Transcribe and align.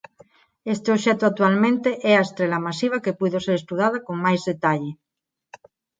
Este 0.73 0.87
obxecto 0.95 1.23
actualmente 1.27 1.89
é 2.11 2.13
a 2.15 2.25
estrela 2.27 2.63
masiva 2.67 3.03
que 3.03 3.17
puido 3.19 3.37
ser 3.45 3.55
estudada 3.57 3.97
con 4.05 4.15
máis 4.25 4.41
detalle. 4.51 4.91